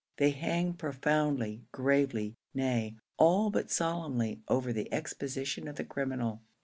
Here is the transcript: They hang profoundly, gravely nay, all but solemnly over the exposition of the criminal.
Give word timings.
They 0.17 0.31
hang 0.31 0.73
profoundly, 0.73 1.61
gravely 1.71 2.35
nay, 2.55 2.95
all 3.17 3.51
but 3.51 3.69
solemnly 3.69 4.41
over 4.47 4.73
the 4.73 4.91
exposition 4.91 5.67
of 5.67 5.75
the 5.75 5.85
criminal. 5.85 6.41